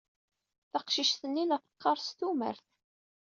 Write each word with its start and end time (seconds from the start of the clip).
Taqcict-nni 0.71 1.43
la 1.47 1.57
teqqar 1.65 1.97
s 2.05 2.09
tumert. 2.17 2.65